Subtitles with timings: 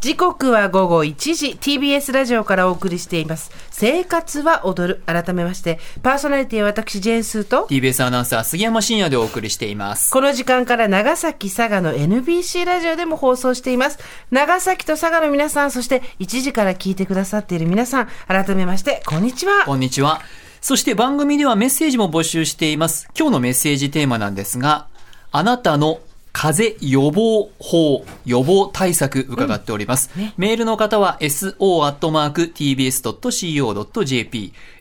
[0.00, 1.58] 時刻は午後1時。
[1.60, 3.50] TBS ラジオからお送りしています。
[3.72, 5.02] 生活は踊る。
[5.06, 7.66] 改めましてパーソナリティは私ジェーンスーと。
[7.68, 10.12] TBS アナウンサー杉山真也でお送りしています。
[10.12, 13.98] この時間から長崎佐賀の NBC ラジオでも放送しています。
[14.30, 19.64] 長崎と佐賀の皆さんそして1時から聞いてくださっている皆さん改めましてこんにちは。
[19.64, 20.20] こんにちは。
[20.60, 23.08] そして番組ではメッセージも募集しています。
[23.18, 24.86] 今日のメッセージテーマなんですが
[25.32, 25.98] あなたの
[26.32, 30.10] 風邪予防法、予防対策伺っております。
[30.16, 31.72] うんね、メールの方は so.tbs.co.jp、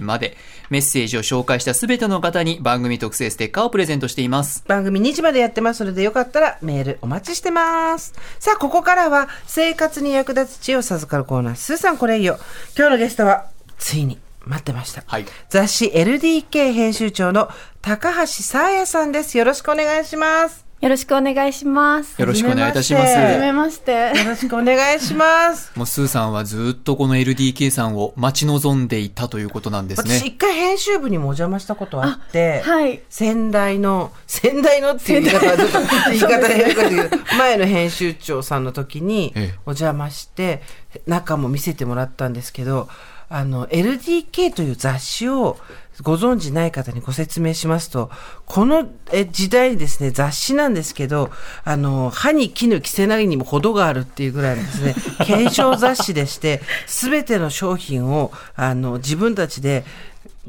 [0.00, 0.36] まで
[0.70, 4.64] メッセージを紹介したすべての方に番組特製ステッカーをプレゼントしています。
[4.66, 8.14] 番組2時までやってますのでよかったらメールお待ちしてます。
[8.40, 11.56] さあ、ここからは生活に役立つ知恵を授かるコーナー。
[11.56, 12.38] スーさんこれいいよ。
[12.74, 13.46] 今日のゲストは
[13.78, 15.04] ついに待ってました。
[15.06, 17.48] はい、雑誌 LDK 編集長の
[17.80, 19.38] 高橋沙彩さんです。
[19.38, 20.72] よろしくお願いします。
[20.82, 22.20] よろしくお願いします。
[22.20, 23.16] よろしくお願いいたします。
[23.16, 23.92] はじめまして。
[23.92, 25.70] よろしくお願いします。
[25.78, 30.18] もうスーさんはずっとこの LDK さんを待ち望んでいたということなんですね。
[30.18, 33.00] 私一回編集部にもお邪魔したことあって、はい。
[33.08, 39.32] 先代の、先代のっていう言い方はちょっと言い方変かけど、前の編集長さんの時に
[39.66, 40.62] お邪魔して、
[41.06, 42.88] 中も見せてもらったんですけど、
[43.32, 45.58] あの、LDK という雑誌を
[46.02, 48.10] ご存知ない方にご説明しますと、
[48.44, 48.88] この
[49.30, 51.30] 時代にですね、雑誌なんですけど、
[51.64, 59.84] あの、歯に絹着せなぎにも程があるっていうぐらいのですね、 検証雑誌でして、すべての商品を、あの、自分たちで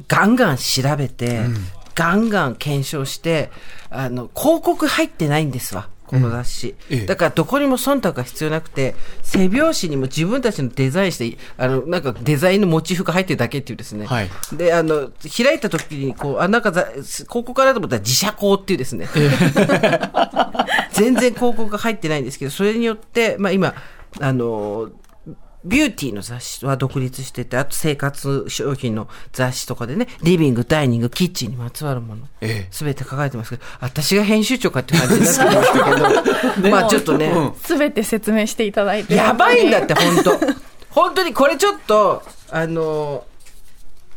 [0.09, 3.49] ガンガン調べて、うん、ガンガン検証して、
[3.89, 5.87] あの、広告入ってないんですわ。
[6.13, 6.97] この雑誌、うん。
[6.97, 19.29] ええ、だからどこにも忖度が必要なくて背表紙にも自分たちのデザインしてあのなんかデザインのモチーフが入ってるだけっていうですね、はい、であの開いた時にこうあなんか広告かなと思ったら自社光っていうですね、え、
[20.93, 23.73] 全然広告が入ってないんですけどそれによって、まあ、今
[24.19, 24.89] あの
[25.65, 32.27] ビューティーの雑誌は独立してて、あと生活商品の雑誌とかでね、リビング、ダイニング、キッチンにまつわるもの、
[32.69, 35.85] す、べ、て書かれてますけど、私が編集長かって感じになって ました
[36.55, 37.31] けど、まあちょっとね。
[37.63, 40.39] す、べ、て説明していただいて、やばいんだって、本当。
[40.89, 43.23] 本当にこれちょっと、あの、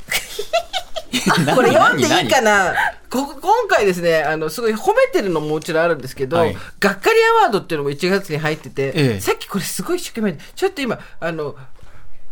[1.55, 2.73] これ読んでいいかな？
[2.73, 2.77] こ
[3.25, 11.57] 今回ですね、あの、すごい褒めてるのももちろんあるんですけど、はい、がっかりアワードっていうのも1月に入ってて、ええ、さっきこれすごい一生懸命、ちょっと今、あの、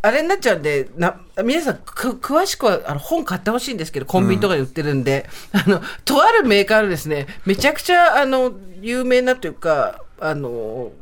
[0.03, 8.53] あれになっちゃうんで、な、皆さん、く、詳しくは、あの、本買ってほしいんですけど、コンビニとかで売ってるんで、うん、あの、とあるメーカーのですね、めちゃくちゃ、あの、
[8.83, 10.93] 有名なというか、あの、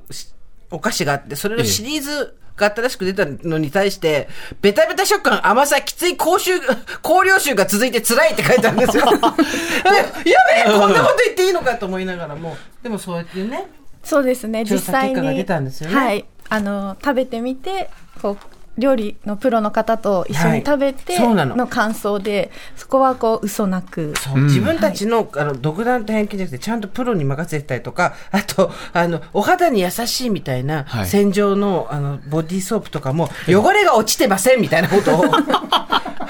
[0.70, 4.28] お菓子があって、それのシリーズ、が新しく出たのに対して、
[4.60, 9.04] ベタベタ食感、甘さ、きつい口臭、香料臭が続いて辛いって書いてあるんですよ。
[9.12, 13.66] やべえ、こんなこと言っていいのかと思いながらも、でもそうやってね。
[14.02, 15.36] そうですね、実際に。
[15.36, 15.96] 出たんですよね。
[15.96, 16.24] はい。
[16.48, 18.36] あの、食べてみて、こう、
[18.78, 21.66] 料理のプロの方と一緒に食べての。
[21.66, 24.14] 感想で、はい、そこはこう嘘なく。
[24.44, 35.24] 自分たちの,、あの独断と偏見じゃなくてちゃんとプロに任せてたりとかあとあのお肌に優しいみたいな洗浄の,、あのボディーソープとかも汚れが落ちてませんみたいなことを。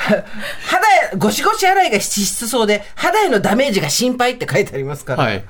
[0.02, 5.24] 肌ゴシゴシ洗いが質そうで肌へのダメージが心配って書いてありますから。
[5.24, 5.44] はい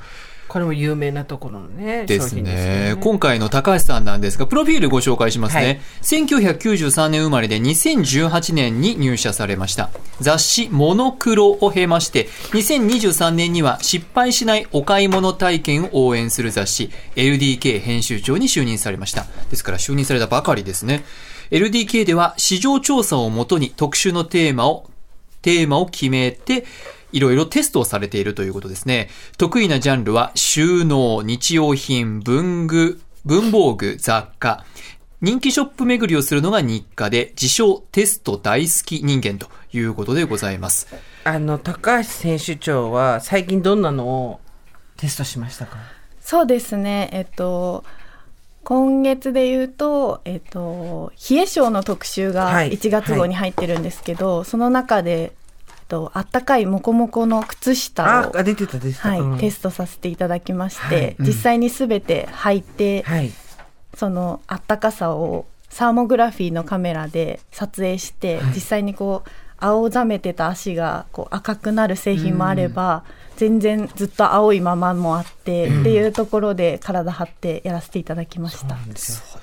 [0.52, 2.04] これも有名なところのね。
[2.04, 2.42] ですね。
[2.42, 5.64] ですね今回の高橋さんなんですが、プロフィールご紹介しますね。
[5.64, 9.88] はい、1993年生まれで2018年に入社されました。
[10.20, 19.24] 雑誌モノクロを経まして、2023年には失敗しないお買い物体験を応援する雑誌、LDK 編集長に就任されました。
[19.48, 21.02] ですから就任されたばかりですね。
[21.50, 24.90] LDK では市場調査をもとに特殊のテーマを、
[25.40, 26.66] テーマを決めて、
[27.12, 29.08] いろいろテストをされているということですね。
[29.38, 34.64] 得意なジャンルは収納、日用品、文具、文房具、雑貨。
[35.20, 40.88] 人気ショップ巡りをするのが日課で、自称テスト大好き人間ということでございます。
[41.22, 44.40] あの、高橋選手長は最近どんなのを
[44.96, 45.76] テストしましたか？
[46.20, 47.08] そうですね。
[47.12, 47.84] えっと、
[48.64, 55.32] 今月で言うと、えっと、冷え性の特集が1月号に入ってるんですけど、はいはい、その中で
[55.92, 61.16] とあったかいモコモコの靴下を出てた出てた、はい、うん、テストさせていただきまして、はい。
[61.18, 63.30] うん、実際にすべて履いて、はい、
[63.94, 78.76] そのあったかさをサーモグラフィーのカメラで撮影して、実際にこう青ざめてた足がこう赤くなる製品もあれば、うん、全然ずっと青いままもあって、っていうところで体張ってやらせていただきました。
[78.96, 79.41] そう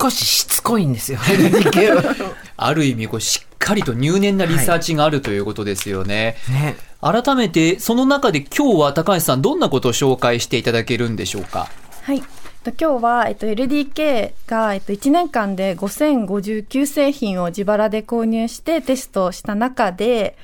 [0.00, 1.18] 少ししつこいんですよ。
[2.56, 6.36] ある意味こうしっかりと入念なリサーチがあるということですよね。
[6.48, 11.68] ね改めてその中で今日は高橋さんどんなことを紹介していただけるんでしょうか？
[12.02, 12.22] はい。
[12.62, 20.36] 今日は、えっと、LDK が、えっと、1年間で5059製品を自腹で購入してテストした中で、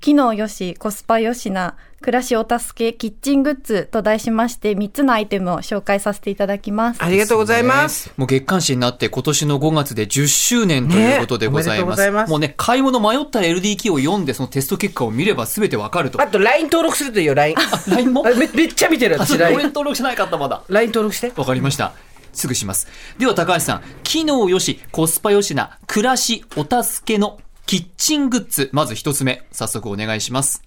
[0.00, 7.04] 機能よし、コスパよしな、暮らしお助けキッチングッズと題しまして3つのアイテムを紹介させていただきます。
[7.04, 8.08] ありがとうございます。
[8.08, 12.02] ね、もう月刊誌になって今年の5月で10周年ということでございます。
[12.02, 16.20] ね、ますもうね、買い物迷ったら LDK を読んでそのテスト結果を見れば全てわかると。
[16.22, 17.56] あと LINE 登録するといいよ、LINE。
[17.88, 18.22] LINE も？
[18.22, 19.56] めめっちゃ見てる私 LINE。
[19.56, 20.62] 俺登録しないかったまだ。
[20.68, 21.32] LINE 登録して。
[21.36, 21.92] わかりました。
[22.32, 22.86] すぐします。
[23.18, 27.40] では高橋さん、機能よし、コスパよしな、暮らしお助けの
[27.70, 30.64] キッチングッズ、まず一つ目、早速お願いします。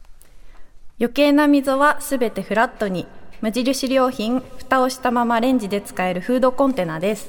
[1.01, 3.07] 余計な溝はすべてフラットに、
[3.41, 7.27] 無印良品、蓋をしたままレンジで使えるフードコンテナです。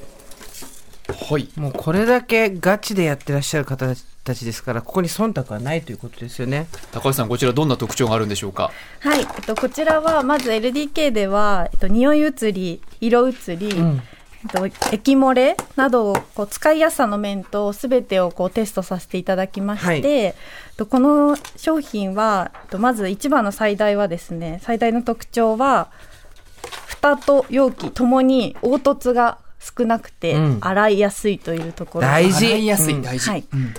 [1.29, 1.49] はい。
[1.57, 3.93] もうこれだけガチでやってらっしゃる方
[4.23, 6.69] たちですから、ここに忖度はないということですよね。
[6.93, 8.71] 高橋さん、こちらどんな特徴があるんでしょうか？
[9.01, 14.03] はい、えっと、こちらはまず LDK では、えっと、匂い移り、色移り、うん
[14.93, 20.35] 液漏れなどをこう使いやすさの面とすべてをこうテストさせていただきまして、
[20.79, 25.91] はい、この商品はまず一番の最大はですね最大の特徴は
[26.87, 32.47] 蓋と容器ともに凹凸が少なくて洗いやすいというところ、うん、大事。
[32.47, 33.75] 洗いやすい、大事、はい、うん、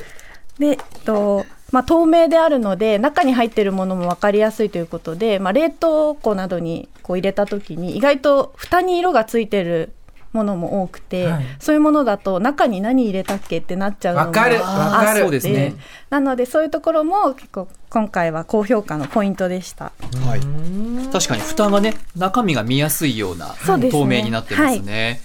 [0.58, 9.92] で、とまあ、透明であるので中に入っているものも分かりやすいということで、まあ、冷凍庫などにこう入れた時に意外と蓋に色がついてる
[10.36, 15.76] ものも多くて、はい、そういうものだと中に何入れたっけってなっちゃうのもあって、ね、
[16.12, 19.86] なのでそういうところも結構今回は高評価のポイントでした。
[20.28, 25.22] はい、確かに蓋がね中身が見やすいような透明になってますね。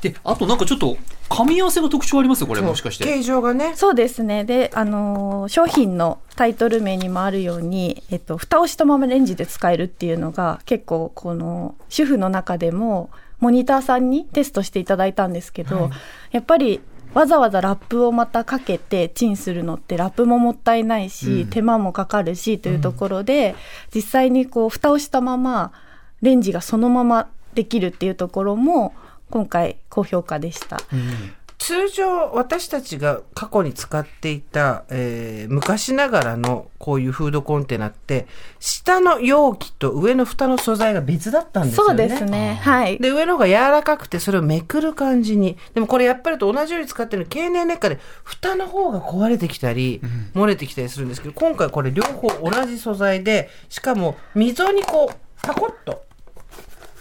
[0.00, 0.96] で、あとなんかちょっと
[1.28, 2.46] 噛み合わせの特徴あります？
[2.46, 3.04] これもしかして。
[3.04, 3.74] 形状がね。
[3.74, 4.44] そうですね。
[4.44, 15.90] であのー、商品のタイトル名にもあるように、えっと、蓋をしたままレンジで使えるっていうのが結構この主婦の中でもモニターさんにテストしていただいたんですけど、はい、
[16.32, 16.80] やっぱり
[17.14, 23.56] わざわざラップをまたかけてチンするのってラップももったいないし、うん、手間もかかるしというところで、うん、
[23.94, 25.72] 実際にこう蓋をしたまま
[26.20, 28.94] レンジがそのままできるっていうところも
[29.30, 30.78] 今回高評価でした。
[30.92, 38.26] うん通常私たちが過去に使っていた、えー、昔ながらのこういうフードコンテナって
[38.60, 42.08] 下の容器と上の蓋の素材が別だったんですよね。
[42.08, 42.60] そうですね。
[42.62, 42.98] はい。
[42.98, 45.58] で上の方が柔らかくてそれをめくる感じに。
[45.74, 50.00] でもこれやっぱりと同じように使ってる経年劣化で蓋の方が壊れてきたり、
[50.34, 56.04] 漏れてきたりするんですけど今回これ両方同じ素材でしかも溝にこうパコッと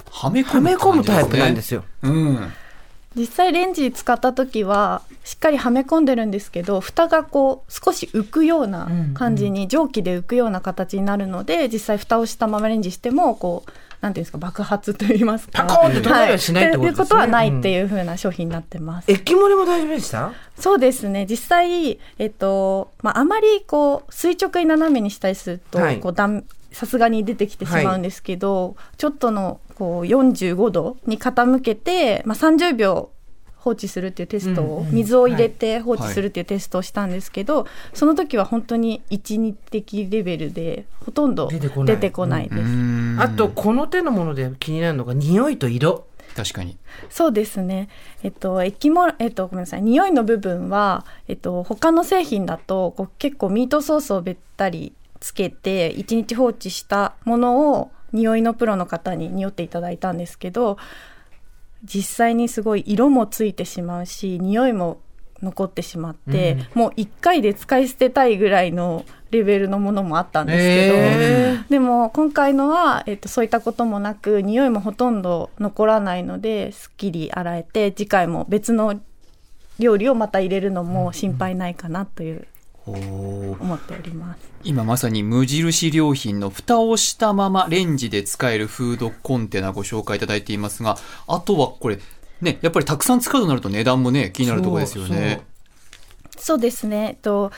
[0.09, 1.83] はめ込むタイプなんですよ。
[2.01, 2.51] うん。
[3.17, 15.63] 実際レンジ使った時はしっかりはめ込んでるんですけど蓋がこう少し浮くような感じに、蒸気で浮くような形になるので実際蓋をしたままレンジしてもこうなんていうんですか爆発といいますか。
[15.63, 16.99] パコンって飛んだりはしないってことですね。
[16.99, 19.11] ということはないっていうふうな商品になってます。
[19.11, 20.33] 液漏れも大丈夫でした？
[20.59, 21.25] そうですね。
[21.27, 26.43] 実際、えっと、まあ、あまりこう、垂直に斜めにしたりすると、はい、こうだん
[26.77, 33.09] さすがに出てきてしまうんですけど、はい、ちょっとのこう45度に傾けて、まあ、30秒
[33.55, 37.65] 放置するっていうテストを、水を入れて放置するっていうテストをしたんですけど、
[37.95, 42.47] その時は本当に一日的レベルでほとんど出てこない。
[42.47, 43.21] です。
[43.21, 46.05] あとこの手のもので気になるのが匂いと色。
[46.35, 46.77] 確かに。
[47.09, 47.89] そうですね、
[48.21, 49.81] えっと、液も、えっと、ごめんなさい。
[49.81, 60.77] 匂いの部分は、えっと、他の製品だとこう結構ミートソースをべったりつけて1日放置したものを匂いのプロの方に匂っていただいたんですけど
[61.83, 64.99] 実際にすごい色もついてしまうし匂いも
[65.41, 78.99] 残ってしまって、うん、もう1回で使い捨てたいぐらいのレベルのものもあったんですけど、えー、でも今回のは、えっと、そういったこともなく匂いもほとんど残らないのですっきり洗えて次回も別の
[79.79, 82.47] 料理をまた入れるのも心配ないかなという
[82.91, 84.39] 思っております。
[84.63, 91.99] 今まさに無印良品の蓋をしたままレンジで使えるフードコンテナご紹介いただいていますがあとはこれ
[92.41, 95.41] ねやっぱりたくさん使うとなると値段もね気になるところですよね。
[96.37, 96.59] そう。
[96.59, 97.51] ですね、えっと、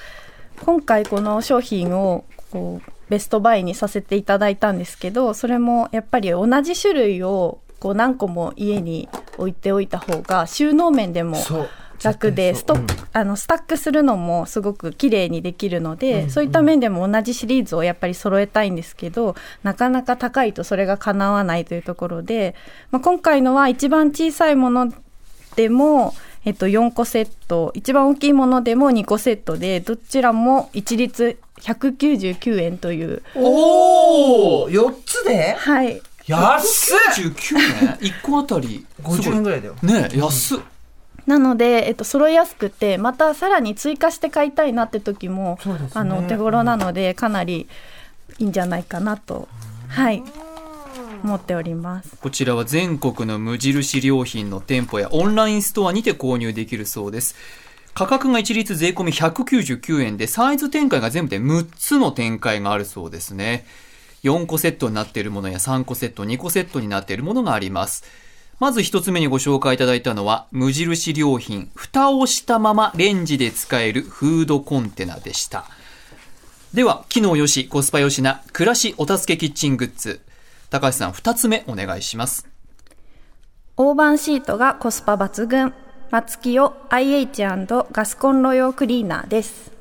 [0.63, 11.37] 今回この商品をこうベストバイにさせていただいたんですけどそれもやっぱり同じ種類をこう何個も家に置いておいた方が収納面でも
[12.03, 22.55] 楽でストック、うん、あのスタックするのもすごく綺麗にできるので、うんうん、そういった面でも同じシリーズをやっぱり揃えたいんですけどなかなか高いとそれが叶わないというところで、
[22.91, 24.93] まあ、今回のは一番小さいもの
[25.55, 26.13] でも、
[26.45, 33.21] えっと、4個セット一番大きいものでも2個セットでどちらも一律199円という。
[33.35, 35.55] おお4つで？
[35.59, 36.01] はい。
[36.27, 38.85] 安っ！199円？1個あたり。
[39.01, 39.75] 50円ぐらいだよ。
[39.81, 40.59] ね安っ、
[41.29, 47.67] なので、えっと、揃いやすくてまたさらに追加して買いたいなって時も、ね、あの手頃なのでかなり
[48.39, 49.47] いいんじゃないかなと、
[49.87, 50.23] はい。
[51.23, 52.17] 思っております。
[52.19, 57.35] こちらは全国の無印良品の店舗やオンラインストアにて購入できるそうです。
[57.93, 63.67] 価格が一律税込み199円でサイズ展開が全部で6つの展開があるそうですね。
[64.23, 68.03] 4個セットになっているものや3個セット2個セットになっているものがあります
[68.59, 75.63] まず一つ目にご紹介いただいたのは、無印良品、蓋をしたままレンジで使えるフードコンテナでした。
[76.73, 80.19] では、機能よし、コスパよしな、暮らしお助けキッチングッズ。
[80.69, 82.47] 高橋さん、二つ目お願いします。
[83.77, 85.73] 大判シートがコスパ抜群。
[86.11, 89.71] 松木用 IH& ガスコンロ用クリーナーです。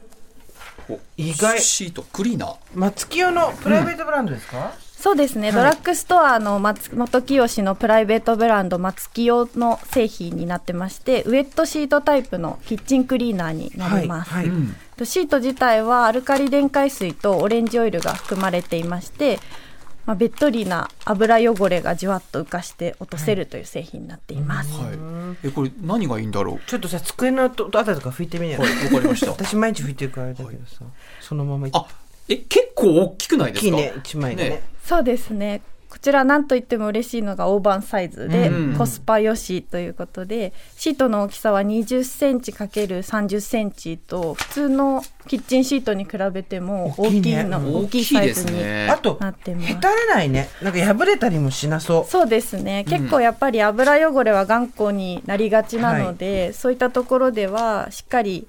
[1.16, 1.60] 意外。
[1.60, 2.56] シート、クリーナー？
[2.74, 14.48] 松木用のプライベートブランドですか、うんそうですね、はい、ドラッグストアの松本清のプライベートブランド松清の製品になってましてウエットシートタイプのキッチンクリーナーになります、はい。
[14.48, 14.54] は
[15.00, 19.38] い、シート自体はアルカリ電解水とオレンジオイルが含まれていまして
[20.04, 24.72] まあ、べっとりな油汚れがじわっと浮かして落とせるという製品になっています。
[24.72, 26.60] はい、えこれ何がいいんだろう？
[26.66, 28.56] ちょっとさ机のあたりとか拭いてみよ。
[28.58, 28.62] う。
[28.62, 29.32] わ、かりました。
[29.32, 30.76] 私毎日拭いてるからあれだけどさ、
[31.20, 31.86] そのままあ
[32.28, 33.76] え結構大きくないですか？
[33.76, 35.62] ね一枚でねねそうですね。
[35.90, 49.24] こちら何と言っても嬉しいのが大判サイズで、コスパよしということで、シートの大きさは20センチ ×30 センチと普通のキッチンシートに比べても大きいの、ね、大きいサイズになってます。
[49.24, 50.50] あと、へたれないね。
[50.62, 52.10] なんか破れたりもしなそう。
[52.10, 52.84] そうですね。
[52.86, 58.46] 結構やっぱり油汚れは頑固になりがちなので、はい、そういったところではしっかり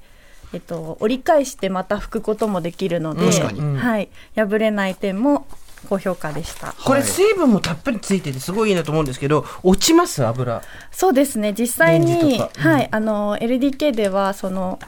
[0.53, 3.29] えっと、折り返してまた拭くこともできるので、
[3.77, 5.47] はい、破れない点も
[5.87, 6.73] 高評価でした。
[6.83, 10.25] これ水分もたっぷりついててすごいいいなと思うんですけど、落ちます？
[10.25, 10.61] 油。
[10.91, 11.53] そうですね。
[11.53, 14.79] 実際に、うん、はい、あの LDK ではその。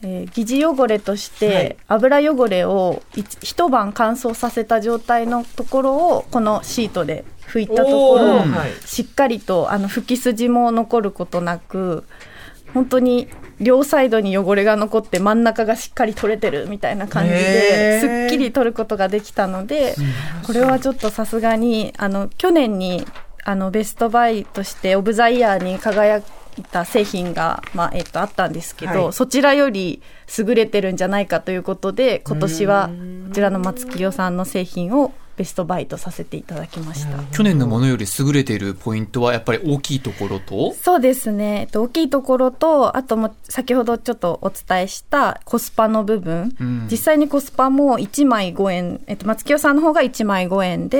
[0.00, 3.02] えー、疑似汚れとして油汚れを
[3.42, 8.44] 一晩乾燥させた状態のところをこのシートで拭いたところ、
[8.86, 12.04] しっかりとあの拭き筋も残ることなく
[12.74, 13.28] 本当に
[13.60, 19.94] 両サイドに汚れが残って真ん中がしっかり取れてるみたいな感じですっきり取ることができたので
[20.46, 23.04] これはちょっとさすがにあの去年に
[23.44, 26.22] あのベストバイとしてオブ・ザ・イヤーに輝い
[26.62, 30.02] た製品が、まあえっと、あったんですけど、はい、そちらより
[30.36, 32.90] 優れてるんじゃないかということで今年は
[33.28, 37.22] こちらの松木代さんの製品をベストバイトさせていただきました。
[37.34, 40.74] 去年のものより優れているポイントはやっぱり大きいところと？
[40.74, 50.98] そうですね、えっと、大きいところとあとも先ほどちょっとお伝えしたコスパの部分、うん、実際にコスパも1枚5円、えっと、松清さんの方が1枚5円で、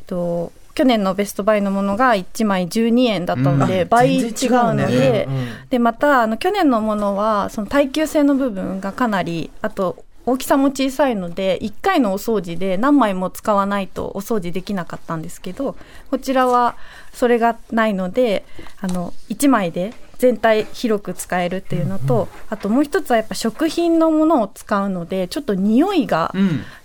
[0.00, 4.32] えっと、去年のベストバイのものが1枚12円だったので、うん、倍違う
[4.74, 5.28] ので、
[5.70, 15.76] でまたあの去年のものはその耐久性の部分がかなりあと大きさも小さいので1回のお掃除で何枚も使わないとお掃除できなかったんですけど
[16.10, 16.76] こちらは
[17.12, 18.44] それがないので
[18.80, 26.32] あの1枚で全体広く使えるっていうのと、あともう一つはやっぱ食品のものを使うのでちょっと匂いが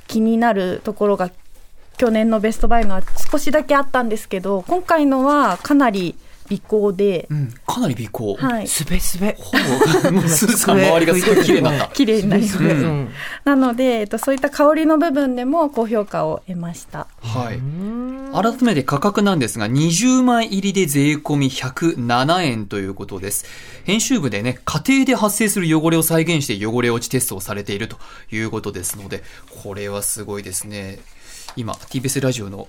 [0.07, 1.29] 気になるところが
[1.97, 6.15] 去年のベストバイのは少しだけあったんですけど今回のはかなり
[6.49, 8.35] 美行で、うん、かなり美行。
[8.35, 8.67] はい。
[8.67, 9.35] すべすべ。
[9.39, 11.87] ほぼ、 スーさん周りがすごい綺麗になった。
[11.93, 12.63] 綺麗になりました。
[12.63, 13.09] うん、
[13.43, 17.07] なので、えっと、そういった香りの部分でも高評価を得ました。
[17.21, 17.59] はい。
[18.33, 23.45] 改めて価格なんですが、20枚入りで税込み107円ということです。
[23.83, 27.97] 編集部でね、家庭で発生する汚れを再現して汚れ落ちテストをされていると
[28.31, 29.23] いうことですので、
[29.63, 30.99] これはすごいですね。
[31.55, 32.67] 今、TBS ラジオの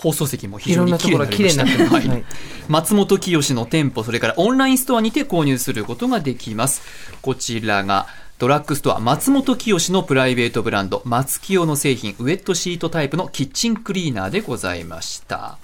[0.00, 2.24] 放送席も非常に綺麗になってます、はい、
[2.68, 6.82] 松本清の店舗それからオンラインストアにて購入することができます。
[7.20, 8.06] こちらが
[8.38, 15.58] ドラッグストア松本清のプライベートブランド松清の製品ウェットシートタイプのキッチンクリーナーでございました。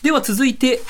[0.00, 0.80] では続いて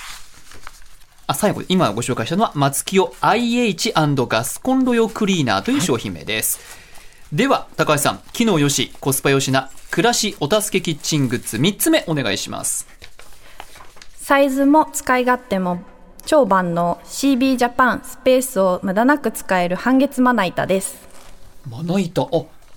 [1.27, 3.93] あ、最後、今ご紹介したのは、松清 IH&
[4.27, 6.59] ガスコンロ用クリーナーという商品名です。
[6.59, 6.88] はい
[7.31, 12.89] では、高橋さん、機能よし、コスパよしな、暮らしお助けキッチングッズ3つ目お願いします。
[14.17, 15.83] サイズも使い勝手も
[16.25, 20.97] 超万能 CB ジャパンスペースを無駄なく使える半月まな板です。
[21.69, 22.23] まな板？
[22.23, 22.27] あ、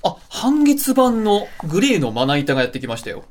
[0.04, 3.24] あ、半月版のグレーのまな板がやってきましたよ。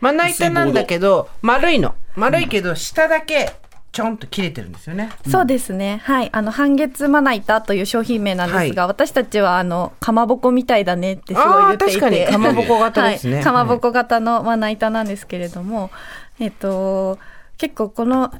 [0.00, 1.94] まな板なんだけど、丸いの。
[2.16, 3.52] 丸いけど、下だけ
[3.94, 5.08] ちょんと切れてるんですよね。
[5.30, 6.00] そうですね。
[6.02, 6.28] はい。
[6.32, 12.00] あの、半月まな板という商品名なんですが、はい、私たちは、あの、かまぼこみたいだねってすごい言っていて。
[12.00, 13.36] 確かに、かまぼこ型ですね。
[13.36, 15.92] はい、かまぼこ型のまな板なんですけれども、
[16.40, 17.20] えっと、
[17.56, 18.32] 結構この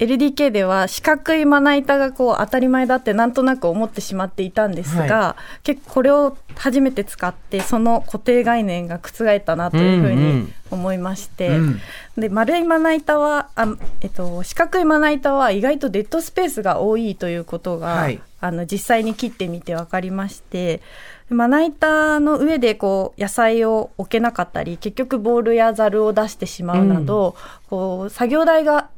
[0.00, 11.54] LDK では四角いまな板がこう当たり前だってなんとなく思ってしまっていたんですが、はい、結構これを初めて使ってその固定概念が覆ったなというふうに思いまして、うん。
[11.54, 11.80] うん、
[12.16, 20.80] で丸いまな板はあ、えっと、四角いまな板は意外とデッドスペースが多いということが、はい、あの実際に切ってみて分かりまして
[21.28, 28.88] まな板の上でこう野菜を置けなかったり結局ボールやざるを出してしまうなど、うん、こう作業台が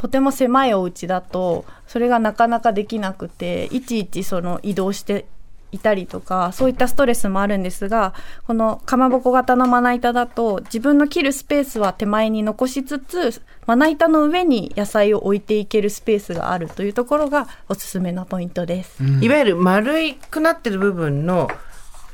[0.00, 5.26] とても狭いお家だとそれがなかなかできなくていちいちその移動して
[5.72, 8.14] いたりとかそういったストレスもあるんですが
[8.46, 19.02] このかまぼこ型のまな板だと自分の切るスペースは手前に残しつつまな板の上に野菜を置いていけるスペースがあるというところがおすすめのポイントです。
[19.20, 21.50] いわゆる丸いくなってる部分の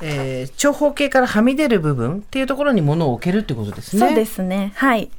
[0.03, 4.07] えー、長方形からはみ出る部分っていうところに物を置けるってことですね。
[4.07, 4.73] そうですね。
[4.75, 5.11] はい。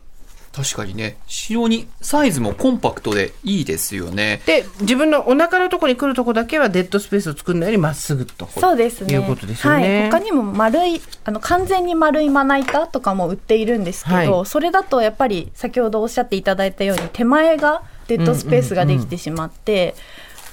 [0.58, 4.42] 確かにね、非常にサイズもコンパクトでいいですよね。
[4.48, 8.48] で、自分のお腹のところに来るとこだけはデッドスペースを作るのよりまっすぐと。
[8.48, 9.14] そうですね。
[9.14, 10.00] いうことですよね。
[10.02, 19.94] はい、他にも丸い、あの、完全に丸いまな板とかも売っているんですけど、はい、それだとやっぱり先ほどおっしゃっていただいたように手前がデッドスペースができてしまって、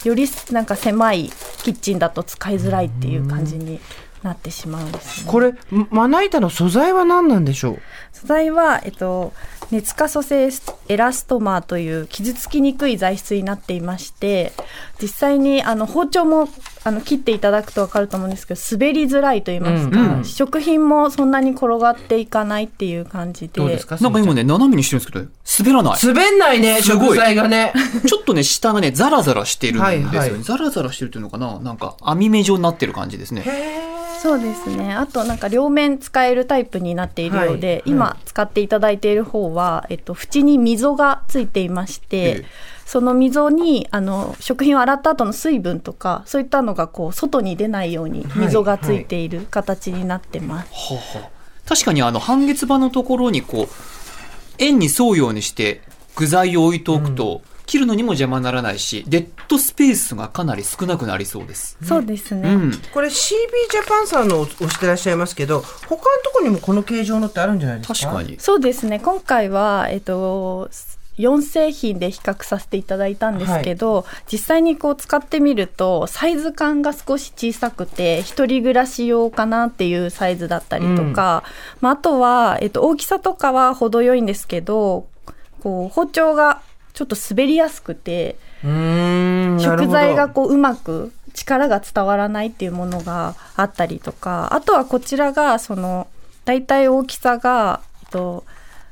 [0.04, 1.30] よりなんか狭い
[1.62, 3.80] キッチンだと使いづらいっていう感じに
[4.24, 5.54] なってしまうんです、ね、これ
[5.90, 7.78] まな板の素材は何なんでしょう？
[8.12, 9.32] 素材は、えっと、
[9.70, 10.50] 熱可塑性
[10.88, 14.52] エラストマーという傷つきにくい材質になっていまして
[15.00, 16.48] 実際にあの包丁も
[16.84, 23.52] あの切っていただくと分かると思うんですけど滑りづらいと言いますか、うんうん、食品もそんなに転がっていかないっていう感じで。
[23.54, 25.26] どうですかなんか今ね斜めにしてるんですけど
[25.58, 25.98] 滑らない。
[26.02, 27.72] 滑んないね食材がね。
[28.06, 31.58] ちょっとね下がねザラザラしてるんですよね、はいはい、ザラザラしてるっていうのかな？
[31.58, 33.44] なんか網目状になってる感じですね
[34.24, 34.94] そうですね。
[34.94, 42.44] あとなんか両面使えるタイプになっているようで、はい、今使っていただいている方は、えっと、縁に溝がついていまして、ええ、
[42.87, 50.72] その溝にあの食品を洗った後の水分とかそういったのがこう外に出ないように溝がついている形になってます。
[50.72, 50.96] はい。
[50.96, 51.30] はいは
[51.66, 53.68] 確かにあの半月板のところにこう
[54.56, 55.82] 円に沿うようにして
[56.16, 61.77] 具材を置いておくと、うん切るのにも邪魔にならないし、デッドスペースがかなり少なくなりそうです。
[61.83, 62.55] そうですね。
[62.55, 67.94] うん、これ CB ジャパンさんの押してらっしゃいますけど、他のところにもこの形状のってあるんじゃないですか？
[67.94, 68.38] 確かに。
[68.38, 69.00] そうですね。
[69.00, 70.68] 今回は、えっと、
[71.18, 81.44] 4製品で比較させていただいたんですけど、はい、実際にこう使ってみるとサイズ感が少し小さくて一人暮らし用かなっていうサイズだったりとか、
[81.77, 85.07] うん、まあ、あとは、えっと、大きさとかは程よいんですけど
[85.62, 86.62] こう包丁が
[86.94, 96.07] ちょっと滑りやすくて食材がこううまく力が伝わらないっていうものがあったりとかあとはこちらがその
[96.44, 98.44] 大体大きさが、えっと、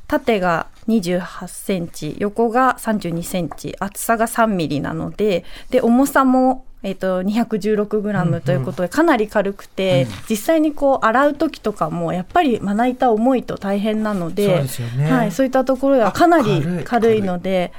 [0.09, 10.13] 縦が28センチ横が32センチ厚さが3ミリなのでで重さもえーと、216グラムということでかなり軽くて、うん。
[10.13, 17.23] うん、実際にこう洗う時とかもやっぱりまな板重いと大変なのでそう、ね、はい、そういったところではかなり軽い。
[17.23, 17.73] ので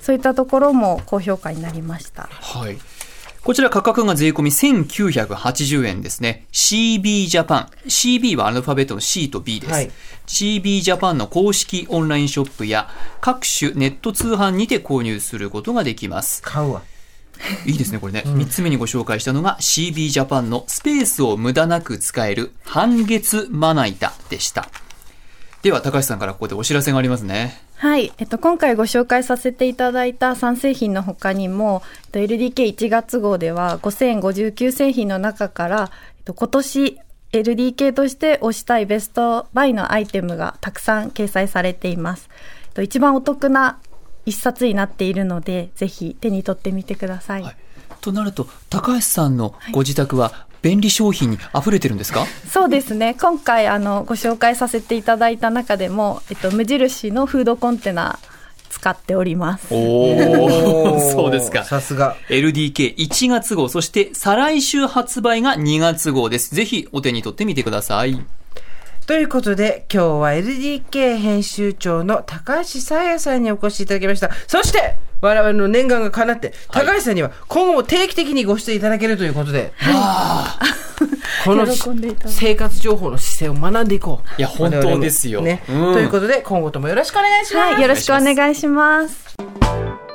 [0.00, 2.28] そういったところも高評価になりました。
[2.30, 2.78] はい
[3.48, 6.44] こちら価格が税込み1980円ですね。
[6.52, 7.70] CB ジャパン。
[7.86, 9.72] CB はアルファベットの C と B です。
[9.72, 9.90] はい、
[10.26, 12.90] CB ジャパンの公式オンラインショップや
[13.22, 16.42] 各種ネット通販にて購入することができます。
[16.42, 16.82] 買うわ。
[17.64, 18.22] いいですね、これね。
[18.26, 24.68] 三、うん、つ目にご紹介したのが CB ジャパンのスペースを無駄なく使える半月まな板でした。
[25.62, 27.62] では、高橋さんからここでお知らせがありますね。
[27.78, 36.98] はい、えっと、今回ご紹介させていただいた3製品の他にも、えっと、LDK1 月号では5059製品の中から、えっと、今年
[37.32, 42.28] LDK として推したいベストバイのアイテムがたくさん掲載されています。
[42.64, 43.78] えっと、一番お得な
[44.26, 47.42] 一冊になっているので、ぜひ手に取ってみてください。
[47.44, 47.56] はい、
[48.00, 52.26] となると、高橋さんのご自宅は便利商品に溢れてるんですか？
[52.50, 58.18] そうですね今回あのご紹介させていただいた中でも、えっと、無印のフードコンテナ
[58.70, 59.66] 使っております。
[59.70, 61.64] おお、 そうですか。
[61.64, 62.16] さすが。
[62.28, 66.54] LDK1 月号、そして再来週発売が2月号です。
[66.54, 68.20] ぜひお手に取ってみてください。
[69.06, 74.30] ということで、今日は LDK 編集長の高橋沙耶さんにお越しいただきました。
[74.46, 79.72] そして、我々の念願が叶って、高橋さんには今後も定期的にご出演いただけるということで。
[79.76, 80.78] はい
[81.44, 81.66] この
[82.26, 84.40] 生活情報の姿勢を学んでいこう。
[84.40, 85.40] いや、本当ですよ。
[85.40, 87.72] ね、うん、ということで、今後ともよろしくお願いします。
[87.74, 90.07] はい、よろしくお願いします。